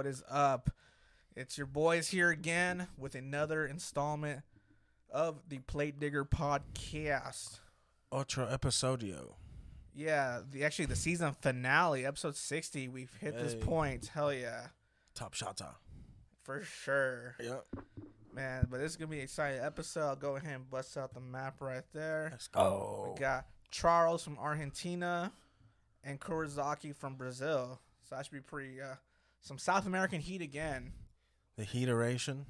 [0.00, 0.70] What is up?
[1.36, 4.40] It's your boys here again with another installment
[5.12, 7.58] of the Plate Digger podcast.
[8.10, 9.34] Ultra episodio.
[9.94, 12.88] Yeah, the actually the season finale, episode sixty.
[12.88, 13.58] We've hit this Hey.
[13.58, 14.06] point.
[14.06, 14.68] Hell yeah,
[15.14, 15.74] Top shotta.
[16.44, 17.66] for sure, Yep.
[18.32, 18.68] man.
[18.70, 20.08] But this is gonna be an exciting episode.
[20.08, 22.28] I'll go ahead and bust out the map right there.
[22.30, 23.12] Let's go.
[23.14, 25.30] We got Charles from Argentina
[26.02, 27.82] and Kurizaki from Brazil.
[28.08, 28.80] So that should be pretty.
[28.80, 28.94] Uh,
[29.40, 30.92] some South American heat again.
[31.56, 32.44] The heateration.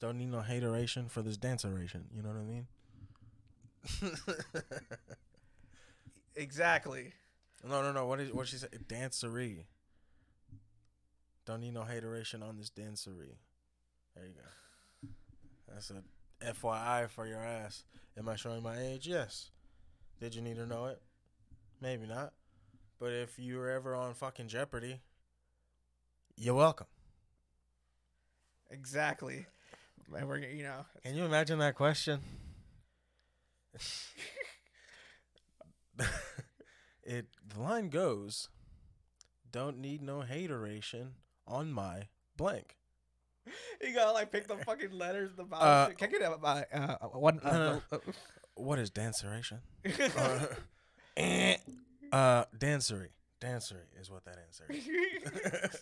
[0.00, 2.02] Don't need no hateration for this danceration.
[2.14, 2.66] You know what I mean?
[6.38, 7.12] Exactly.
[7.68, 8.06] no, no, no.
[8.06, 8.70] What is what she said?
[8.86, 9.64] Dancery.
[11.44, 13.34] Don't need no hateration on this dancery.
[14.14, 15.08] There you go.
[15.68, 16.02] That's a
[16.52, 17.82] FYI for your ass.
[18.16, 19.08] Am I showing my age?
[19.08, 19.50] Yes.
[20.20, 21.00] Did you need to know it?
[21.80, 22.34] Maybe not.
[23.00, 25.00] But if you were ever on fucking Jeopardy,
[26.38, 26.86] you're welcome.
[28.70, 29.46] Exactly.
[30.10, 32.20] Man, we're you know Can you imagine that question?
[37.02, 38.48] it the line goes,
[39.50, 41.14] "Don't need no hateration
[41.46, 42.76] on my blank."
[43.82, 45.30] you gotta like pick the fucking letters.
[45.36, 45.90] The vowels.
[45.90, 47.40] Uh, Can I get by uh, one?
[47.44, 47.98] No, Uh,
[48.54, 49.60] What is danceration?
[50.16, 50.46] Uh,
[51.16, 51.56] eh,
[52.12, 53.08] uh, dancery.
[53.40, 55.80] Dancery is what that answer is.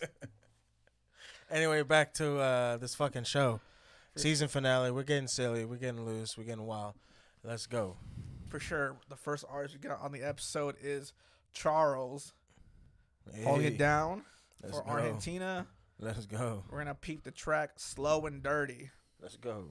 [1.51, 3.59] Anyway, back to uh, this fucking show.
[4.15, 4.89] Season finale.
[4.91, 5.63] We're getting silly.
[5.65, 6.37] We're getting loose.
[6.37, 6.95] We're getting wild.
[7.43, 7.97] Let's go.
[8.49, 11.13] For sure, the first artist we got on the episode is
[11.53, 12.33] Charles.
[13.43, 14.23] Holding Hey, it down
[14.61, 14.83] for go.
[14.87, 15.67] Argentina.
[15.99, 16.63] Let's go.
[16.69, 18.89] We're gonna peep the track "Slow and Dirty."
[19.21, 19.65] Let's go.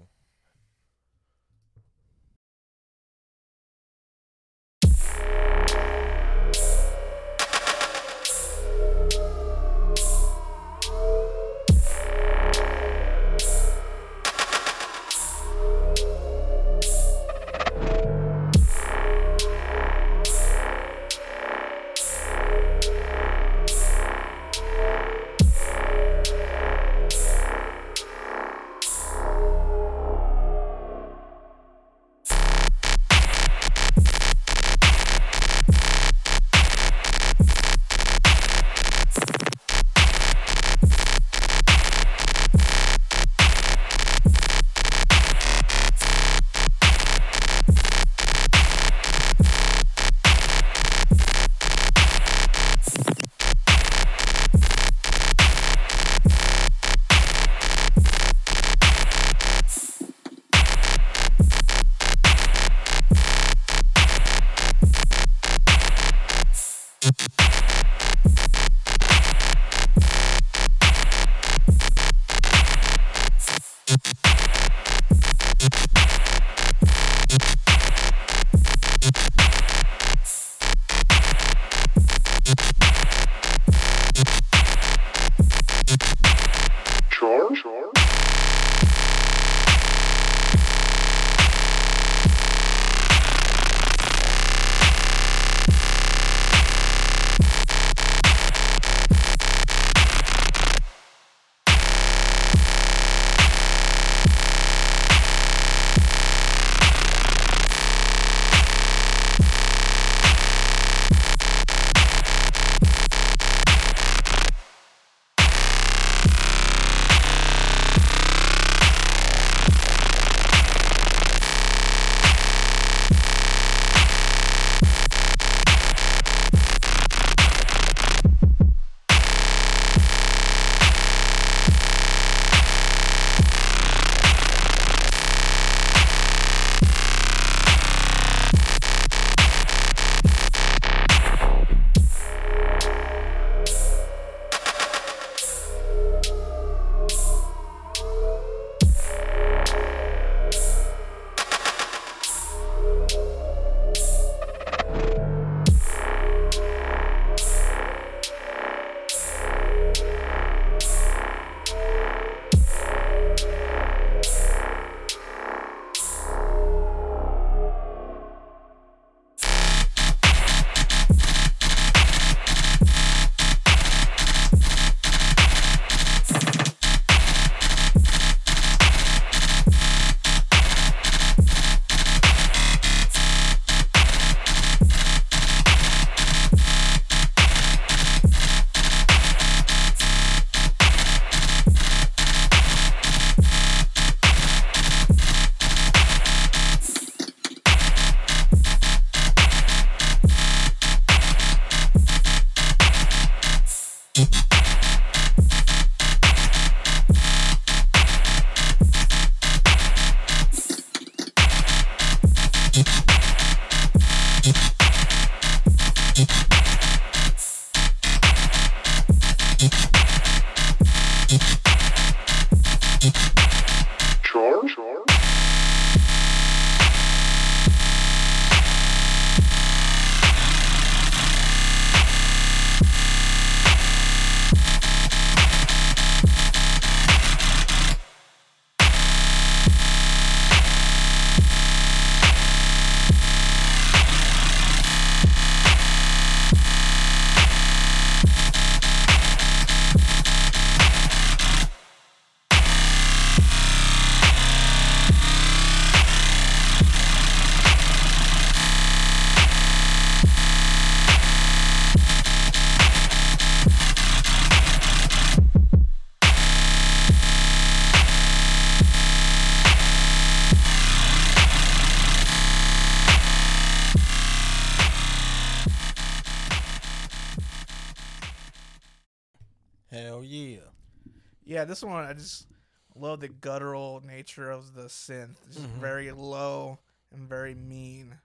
[281.76, 282.46] This one I just
[282.94, 285.36] love the guttural nature of the synth.
[285.46, 285.80] It's just Mhm.
[285.80, 286.78] very low
[287.12, 288.18] and very mean.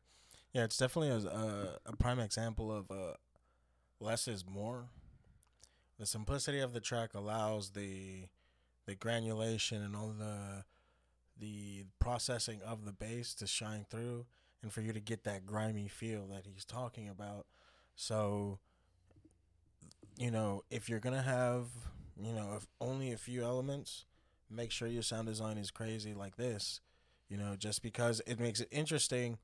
[0.53, 3.13] Yeah, it's definitely a a, a prime example of uh,
[3.99, 4.89] less is more.
[5.99, 8.27] The simplicity of the track allows the
[8.85, 10.65] the granulation and all the
[11.37, 14.25] the processing of the bass to shine through,
[14.61, 17.45] and for you to get that grimy feel that he's talking about.
[17.95, 18.59] So,
[20.17, 21.67] you know, if you're gonna have,
[22.21, 24.05] you know, if only a few elements,
[24.49, 26.81] make sure your sound design is crazy like this.
[27.29, 29.37] You know, just because it makes it interesting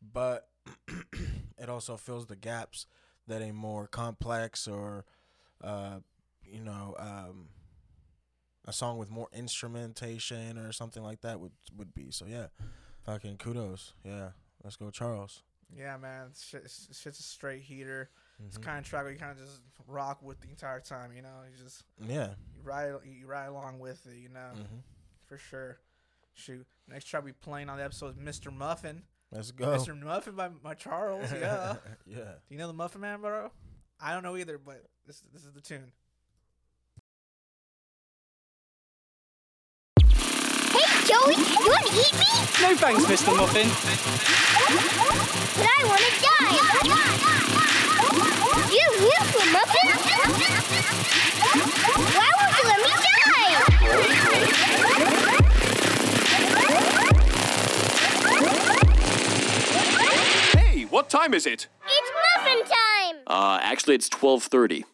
[0.00, 0.48] but
[1.58, 2.86] it also fills the gaps
[3.26, 5.04] that a more complex or
[5.62, 5.98] uh,
[6.44, 7.48] you know um,
[8.64, 12.10] a song with more instrumentation or something like that would would be.
[12.10, 12.46] So yeah.
[13.04, 13.94] Fucking kudos.
[14.04, 14.30] Yeah.
[14.62, 15.42] Let's go charles.
[15.74, 18.10] Yeah, man, shit, it's, it's just a straight heater.
[18.46, 18.62] It's Mhm.
[18.62, 21.12] kind of track where you kind of just rock with the entire time.
[21.12, 24.16] You know, you just yeah you ride you ride along with it.
[24.18, 24.78] You know, hmm
[25.26, 25.78] for sure.
[26.34, 28.52] Shoot, next track we playing on the episode is Mr.
[28.54, 29.02] Muffin.
[29.32, 30.00] let's go Mr.
[30.00, 31.30] Muffin by, by Charles.
[31.32, 31.76] Yeah.
[32.06, 33.50] yeah Do you know the Muffin Man, bro?
[34.00, 35.92] I don't know either, but this this is the tune.
[40.00, 42.24] Hey, Joey, you want to eat me?
[42.62, 43.36] No thanks, Mr.
[43.36, 43.68] Muffin.
[61.28, 61.68] time is it?
[61.86, 63.16] It's muffin time.
[63.26, 64.84] Uh, actually, it's 12:30.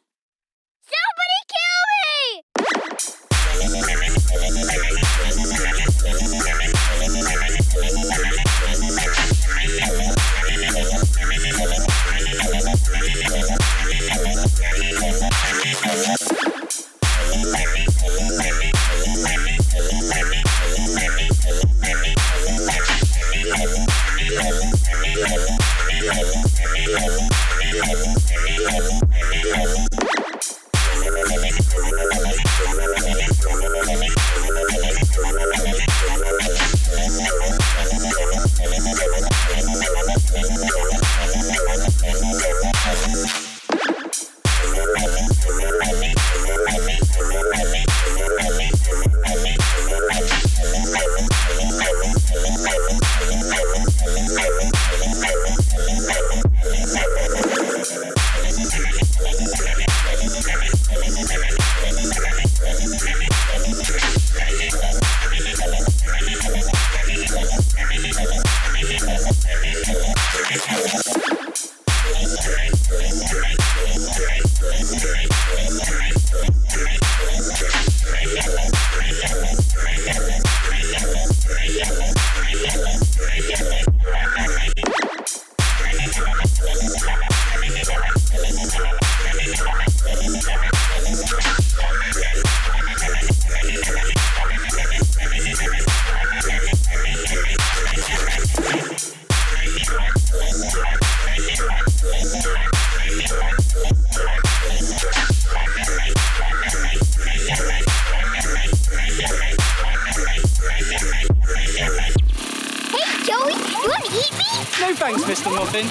[115.75, 115.87] But I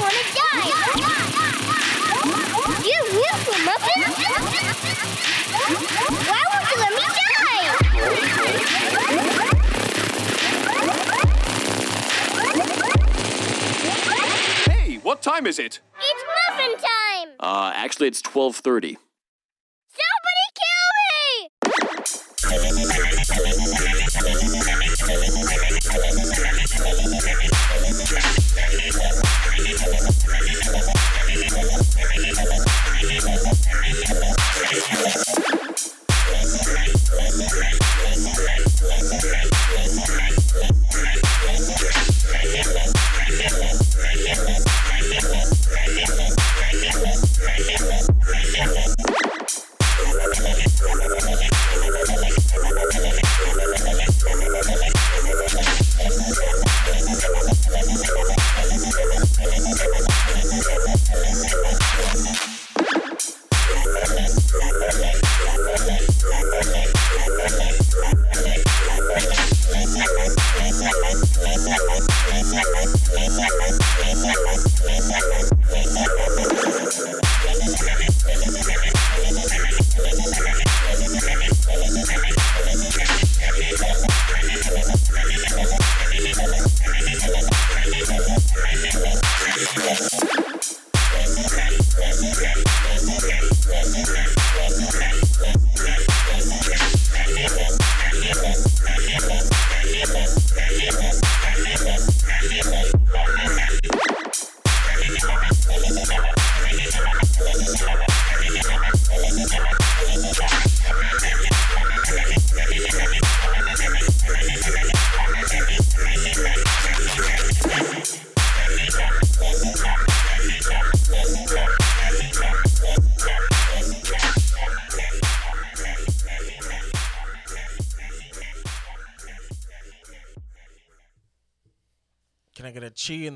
[0.00, 0.64] want to die.
[2.80, 4.00] You beautiful muffin.
[6.24, 7.66] Why won't you let me die?
[14.72, 15.80] Hey, what time is it?
[16.00, 17.28] It's muffin time.
[17.38, 18.96] Uh, actually, it's twelve thirty.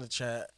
[0.03, 0.51] The chat?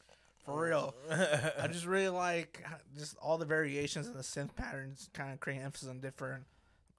[0.44, 0.94] For real.
[1.10, 2.62] I just really like
[2.98, 6.44] just all the variations and the synth patterns, kind of creating emphasis on different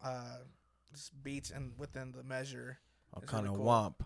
[0.04, 0.38] uh,
[1.24, 2.80] beats and within the measure.
[3.14, 3.72] I'm It's kind of really cool.
[3.72, 4.06] womp.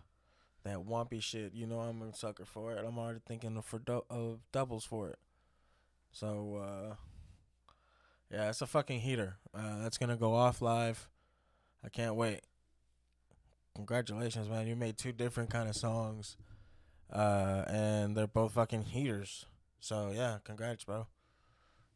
[0.63, 2.83] That wompy shit, you know, I'm a sucker for it.
[2.85, 5.19] I'm already thinking of for dou- of doubles for it.
[6.11, 6.95] So, uh,
[8.29, 9.37] yeah, it's a fucking heater.
[9.53, 11.07] Uh, that's gonna go off live.
[11.83, 12.41] I can't wait.
[13.75, 14.67] Congratulations, man!
[14.67, 16.35] You made two different kind of songs,
[17.11, 19.45] uh, and they're both fucking heaters.
[19.79, 21.07] So yeah, congrats, bro.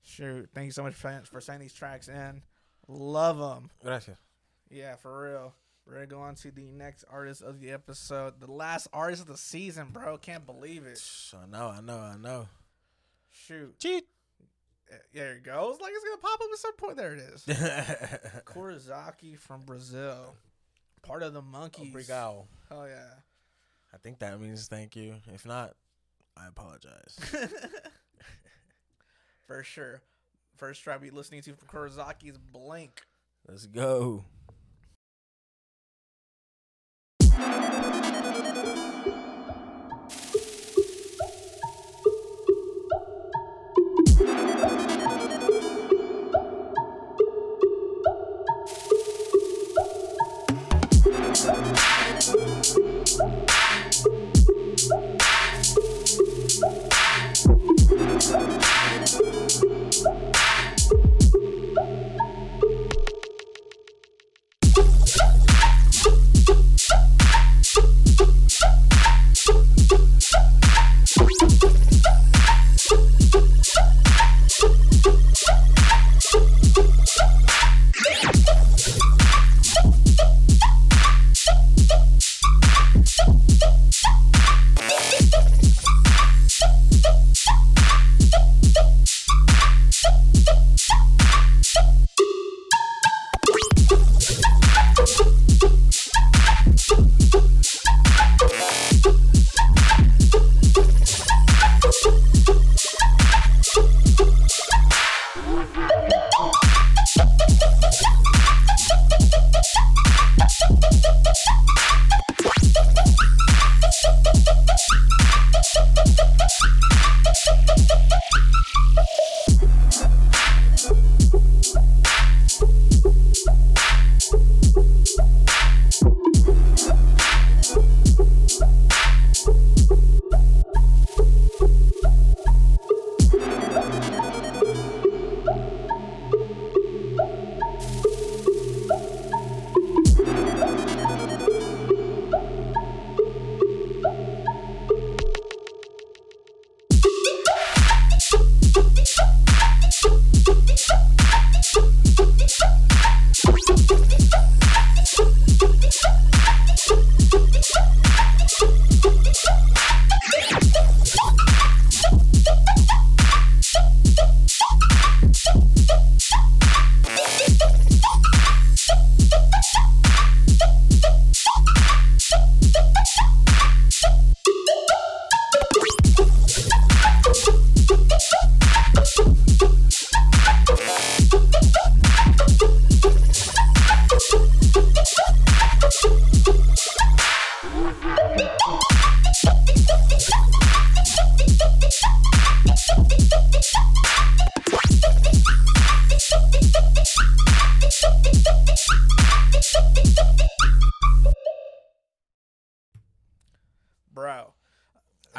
[0.02, 0.50] Shoot.
[0.54, 2.42] Thank you so much for, for sending these tracks in.
[2.88, 3.70] Love them.
[3.82, 4.18] Gracias.
[4.70, 5.54] Yeah, for real.
[5.86, 8.40] We're going to go on to the next artist of the episode.
[8.40, 10.18] The last artist of the season, bro.
[10.18, 11.02] Can't believe it.
[11.34, 12.48] I know, I know, I know.
[13.30, 13.80] Shoot.
[13.80, 14.06] Cheat.
[14.92, 15.80] Eh, There it goes.
[15.82, 16.98] Like it's going to pop up at some point.
[16.98, 17.44] There it is.
[18.46, 20.36] Kurizaki from Brazil.
[21.02, 21.94] Part of the Monkeys.
[21.94, 22.46] Obrigado.
[22.72, 23.14] Oh, yeah.
[23.94, 25.16] I think that means thank you.
[25.34, 25.76] If not,
[26.36, 27.18] I apologize.
[29.48, 30.02] For sure.
[30.58, 33.04] First track we listening to from Kurizaki is Blink.
[33.48, 34.24] Let's go.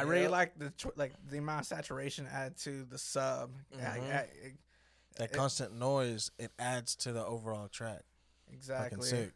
[0.07, 0.31] Really Yep.
[0.31, 3.53] like the like the amount of saturation added to the sub.
[3.77, 4.09] Yeah, Mhm.
[4.09, 4.59] yeah, it-
[5.17, 8.03] That constant noise it adds to the overall track.
[8.53, 9.31] Exactly.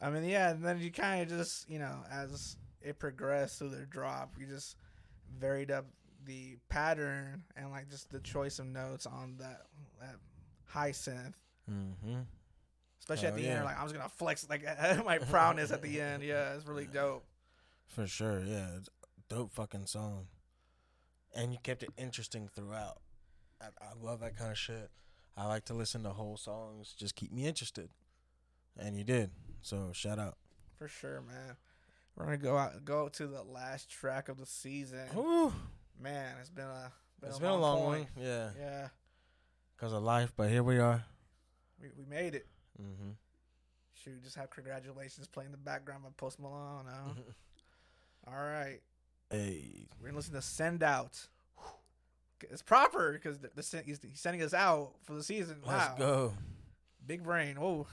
[0.00, 3.68] I mean, yeah, and then you kind of just, you know, as it progressed through
[3.70, 4.76] the drop, you just
[5.30, 5.86] varied up
[6.24, 9.66] the pattern and like just the choice of notes on that
[10.00, 10.16] that
[10.64, 11.34] high synth,
[11.70, 12.20] Mm-hmm.
[12.98, 13.64] especially at Hell the end.
[13.64, 14.64] Like I was gonna flex like
[15.04, 16.22] my proudness at the end.
[16.24, 17.24] Yeah, it's really dope.
[17.86, 18.78] For sure, yeah.
[19.28, 20.26] Dope fucking song.
[21.34, 22.98] And you kept it interesting throughout.
[23.60, 24.90] I, I love that kind of shit.
[25.36, 27.88] I like to listen to whole songs, just keep me interested.
[28.78, 29.30] And you did.
[29.62, 30.36] So shout out.
[30.78, 31.56] For sure, man.
[32.16, 35.06] We're gonna go out go to the last track of the season.
[35.14, 35.52] Whew.
[35.98, 38.08] Man, it's been a been It's a been a long point.
[38.16, 38.24] one.
[38.24, 38.50] Yeah.
[38.58, 38.88] Yeah,
[39.76, 41.02] Because of life, but here we are.
[41.80, 42.46] we, we made it.
[42.80, 43.10] Mm-hmm.
[43.94, 46.84] Shoot, just have congratulations playing the background by Post Malone.
[46.86, 47.12] Huh?
[48.26, 48.80] All right,
[49.32, 49.88] Hey.
[49.98, 51.28] we're gonna listen to "Send Out."
[52.42, 55.62] It's proper because the, the he's, he's sending us out for the season.
[55.66, 56.34] Let's go.
[57.06, 57.56] big brain.
[57.58, 57.86] Oh,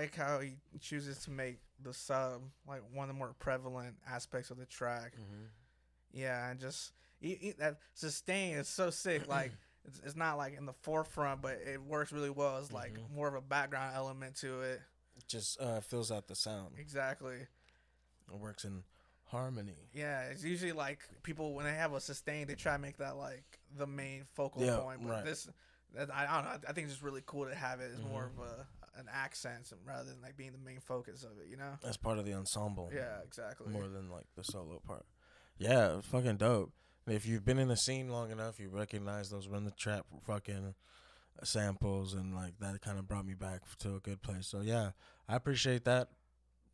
[0.00, 4.50] like how he chooses to make the sub like one of the more prevalent aspects
[4.50, 5.12] of the track.
[5.14, 5.44] Mm-hmm.
[6.12, 9.26] Yeah, and just he, he- that sustain is so sick.
[9.28, 9.52] Like
[9.86, 12.58] it's, it's not like in the forefront, but it works really well.
[12.58, 13.14] It's like Mhm.
[13.14, 14.80] more of a background element to it.
[15.28, 16.74] Just uh, fills out the sound.
[16.78, 17.36] Exactly.
[18.32, 18.82] It works in
[19.26, 19.88] harmony.
[19.92, 23.16] Yeah, it's usually like people when they have a sustain, they try to make that
[23.16, 23.44] like
[23.76, 25.00] the main focal Yeah, point.
[25.02, 25.24] But right.
[25.24, 25.48] this,
[25.98, 26.68] I, I don't know.
[26.68, 28.42] I think it's just really cool to have it as more Mhm.
[28.42, 31.48] of a an accent rather than like being the main focus of it.
[31.50, 31.78] You know?
[31.82, 32.90] That's part of the ensemble.
[32.94, 33.72] Yeah, exactly.
[33.72, 35.04] More than like the solo part.
[35.58, 36.72] Yeah, fucking dope.
[37.06, 40.06] And if you've been in the scene long enough, you recognize those run the trap
[40.26, 40.74] fucking
[41.42, 44.46] samples and like that kind of brought me back to a good place.
[44.46, 44.90] So yeah,
[45.28, 46.08] I appreciate that.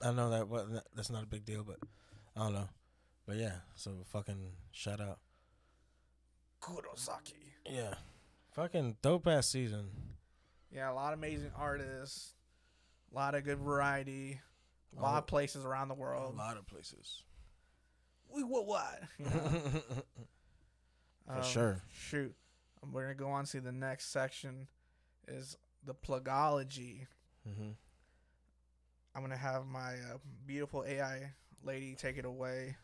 [0.02, 1.78] I know that what that's not a big deal, but
[2.36, 2.68] I don't know.
[3.26, 5.18] But yeah, so fucking shout out.
[6.60, 7.34] Kurosaki.
[7.66, 7.94] Yeah.
[8.52, 9.90] Fucking dope ass season.
[10.72, 12.34] Yeah, a lot of amazing artists,
[13.10, 14.40] a lot of good variety,
[14.96, 15.18] a lot Oh.
[15.18, 16.34] of places around the world.
[16.34, 17.22] A lot of places.
[18.32, 19.00] We what what?
[19.18, 19.82] You know?
[21.34, 21.82] For sure.
[21.92, 22.34] Shoot,
[22.80, 24.68] Um, we're gonna go on to the next section.
[25.26, 27.06] Is the plugology.
[27.44, 27.70] hmm
[29.14, 31.32] I'm gonna have my uh, beautiful AI
[31.64, 32.76] lady take it away.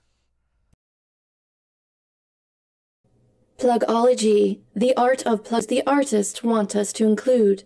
[3.58, 7.64] Plugology, the art of plugs the artist want us to include.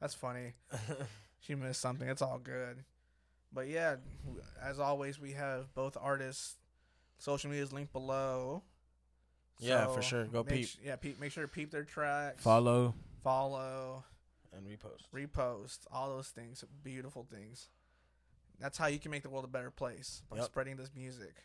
[0.00, 0.54] That's funny.
[1.42, 2.06] She missed something.
[2.06, 2.84] It's all good.
[3.50, 3.96] But yeah,
[4.62, 6.58] as always, we have both artists'
[7.16, 8.62] social medias linked below.
[9.58, 10.26] Yeah, for sure.
[10.26, 10.68] Go make peep.
[10.84, 11.18] yeah, peep.
[11.18, 12.42] Make sure to peep their tracks.
[12.44, 14.04] Follow follow,
[14.54, 15.08] and repost.
[15.14, 17.68] repost, all those things, beautiful things.
[18.58, 20.44] That's how you can make the world a better place by Yep.
[20.46, 21.36] spreading this music.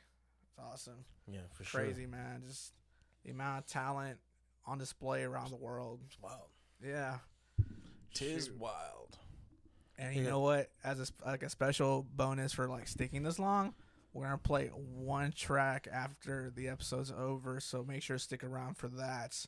[0.49, 1.81] It's awesome, Yeah, for sure.
[1.81, 2.43] crazy man.
[2.45, 2.73] Just
[3.23, 4.19] the amount of talent
[4.65, 6.01] on display around the world.
[6.21, 6.49] Wild.
[6.83, 7.19] Yeah,
[8.15, 8.57] Tis Shoot.
[8.57, 9.17] wild.
[9.97, 10.29] And you Yeah.
[10.29, 10.71] know what?
[10.83, 13.73] As a, like a special bonus for like sticking this long,
[14.13, 17.59] we're gonna play one track after the episode's over.
[17.59, 19.45] So make sure to stick around for that.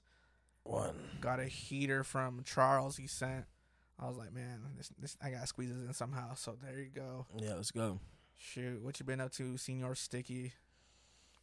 [0.63, 0.95] One.
[1.21, 2.97] Got a heater from Charles.
[2.97, 3.45] He sent.
[3.99, 6.35] I was like, man, this, this I gotta squeeze this in somehow.
[6.35, 7.25] So there you go.
[7.35, 7.99] Yeah, let's go.
[8.37, 10.53] Shoot, what you been up to, Senior Sticky?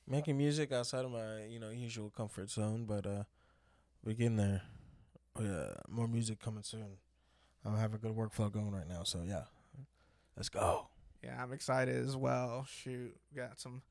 [0.07, 3.25] Making music outside of my, you know, usual comfort zone, but uh
[4.05, 4.63] we're getting there.
[5.37, 6.99] Oh, yeah, more music coming soon.
[7.64, 9.44] I have a good workflow going right now, so yeah.
[10.37, 10.88] Let's go.
[11.22, 12.66] Yeah, I'm excited as well.
[12.68, 13.83] Shoot, got some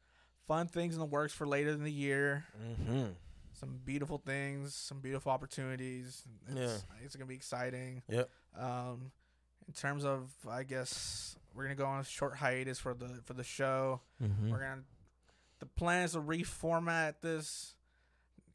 [0.47, 2.45] fun things in the works for later in the year.
[2.62, 3.05] Mm-hmm.
[3.53, 6.23] Some beautiful things, some beautiful opportunities.
[6.49, 8.03] It's, it's gonna be exciting.
[8.09, 8.29] Yep.
[8.59, 9.12] Um,
[9.67, 13.33] in terms of, I guess we're gonna go on a short hiatus for the for
[13.33, 14.01] the show.
[14.21, 14.51] Mm-hmm.
[14.51, 14.81] We're gonna
[15.59, 17.75] the plan is to reformat this.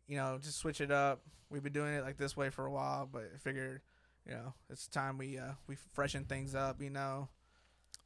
[0.07, 1.22] You know, just switch it up.
[1.50, 3.81] We've been doing it like this way for a while, but I figured,
[4.29, 6.81] you know, it's time we uh we freshen things up.
[6.83, 7.29] You know,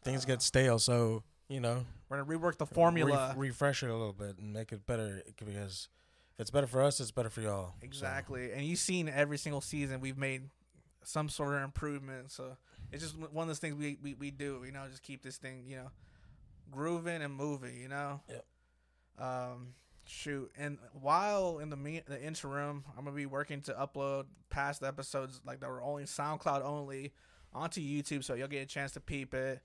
[0.04, 3.34] Things Uh, get stale, so you know, we're gonna rework the formula.
[3.36, 5.88] Re- refresh it a little bit and make it better because
[6.34, 7.72] if it's better for us, it's better for y'all.
[7.72, 8.52] So, Exactly.
[8.52, 10.48] And you've seen every single season we've made
[11.04, 12.30] some sort of improvement.
[12.30, 12.56] So
[12.90, 15.36] it's just one of those things we, we, we do, you know, just keep this
[15.36, 15.90] thing, you know,
[16.70, 18.20] grooving and moving, you know?
[18.28, 18.44] Yep.
[19.18, 19.74] Um,
[20.06, 20.50] shoot.
[20.56, 24.82] And while in the me- the interim, I'm going to be working to upload past
[24.82, 27.12] episodes like that were only SoundCloud only
[27.52, 28.24] onto YouTube.
[28.24, 29.60] So you'll get a chance to peep it.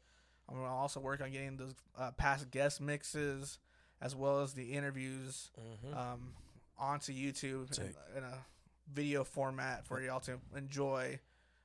[0.49, 3.59] I'm to also work on getting those uh, past guest mixes
[4.01, 5.49] as well as the interviews
[5.85, 5.95] Mhm.
[5.97, 6.33] um,
[6.77, 8.45] onto YouTube in, in a
[8.93, 11.19] video format for y'all to enjoy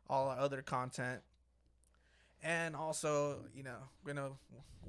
[0.09, 1.23] all our other content.
[2.43, 4.31] And also, you know, gonna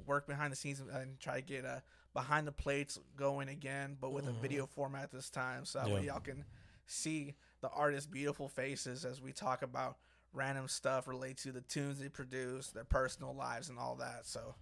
[0.06, 1.82] work behind the scenes and try to get a
[2.14, 6.06] behind the plates going again, but with a video format this time, so that way
[6.06, 6.44] y'all can
[6.86, 9.96] see the artists' beautiful faces as we talk about
[10.32, 14.20] random stuff related to the tunes they produce, their personal lives, and all that.
[14.24, 14.54] So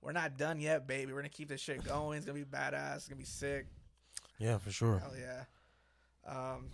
[0.00, 1.12] we're not done yet, baby.
[1.12, 2.16] We're gonna keep this shit going.
[2.18, 2.96] It's gonna be badass.
[2.96, 3.66] It's gonna be sick.
[4.38, 4.98] yeah, for sure.
[4.98, 5.44] Hell yeah.
[6.26, 6.66] Um,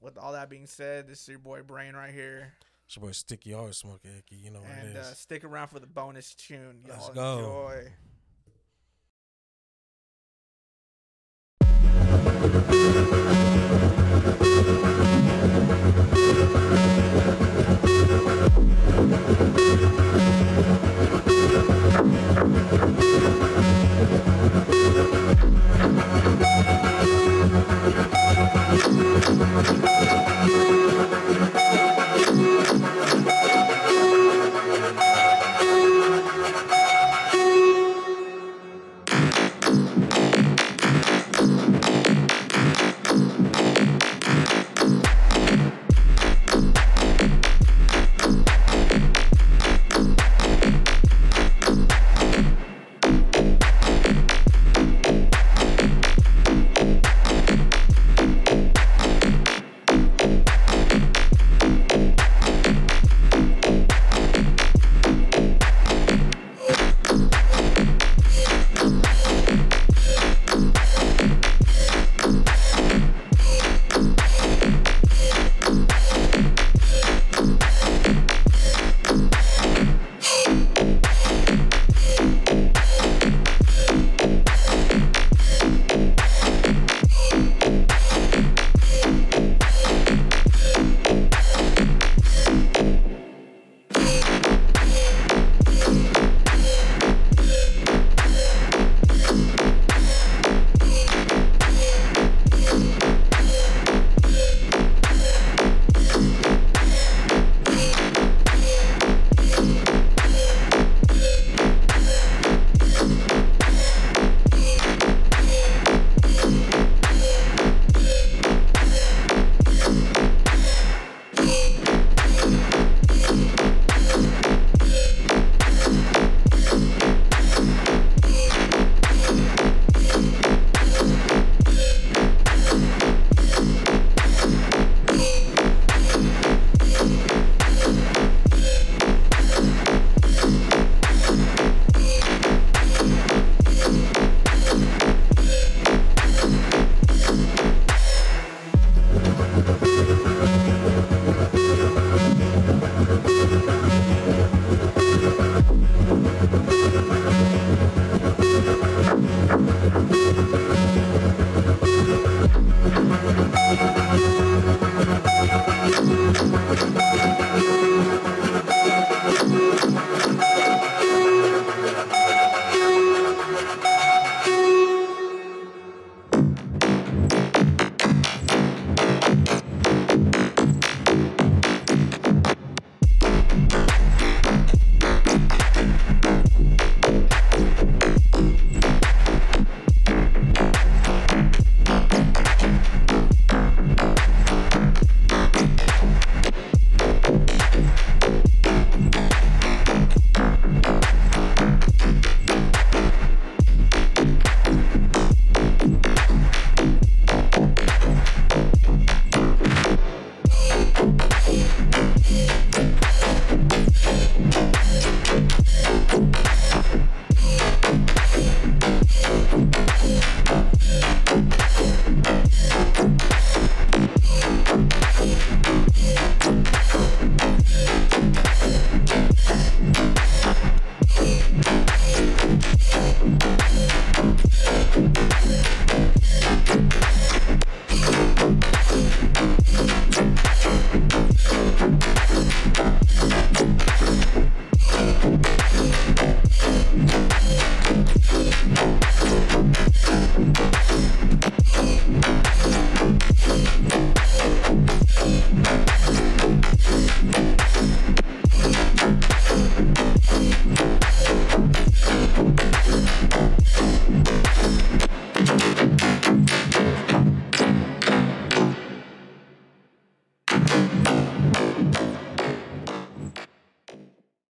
[0.00, 2.54] with all that being said, this is your boy Brain right here,
[2.86, 4.36] It's your boy Sticky, always smoking icky.
[4.36, 6.80] You know what and it uh, stick around for the bonus tune.
[6.86, 7.38] Y'all Let's go.
[7.38, 7.92] enjoy.